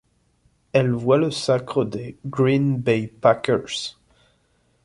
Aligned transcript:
Elle 0.73 0.93
voit 0.93 1.19
le 1.19 1.29
sacre 1.29 1.85
des 1.85 2.17
Green 2.25 2.75
Bay 2.79 3.05
Packers. 3.05 3.99